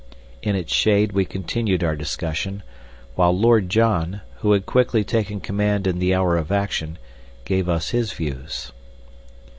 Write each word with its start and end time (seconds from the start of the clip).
In 0.41 0.55
its 0.55 0.73
shade 0.73 1.11
we 1.11 1.25
continued 1.25 1.83
our 1.83 1.95
discussion, 1.95 2.63
while 3.13 3.37
Lord 3.39 3.69
John, 3.69 4.21
who 4.37 4.53
had 4.53 4.65
quickly 4.65 5.03
taken 5.03 5.39
command 5.39 5.85
in 5.85 5.99
the 5.99 6.15
hour 6.15 6.37
of 6.37 6.51
action, 6.51 6.97
gave 7.45 7.69
us 7.69 7.91
his 7.91 8.11
views. 8.11 8.71